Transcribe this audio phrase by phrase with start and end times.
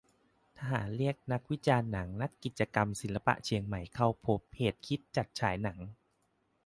[0.57, 5.79] ทหารเรียกนักวิจารณ์หนัง-นักกิจกรรมศิลปะเชียงใหม่เข้าพบเหตุคิดจัดฉายหนัง